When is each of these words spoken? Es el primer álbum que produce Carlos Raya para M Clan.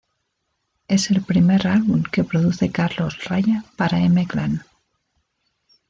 Es 0.87 1.11
el 1.11 1.21
primer 1.21 1.67
álbum 1.67 2.01
que 2.01 2.23
produce 2.23 2.71
Carlos 2.71 3.23
Raya 3.25 3.63
para 3.77 3.99
M 3.99 4.25
Clan. 4.25 4.63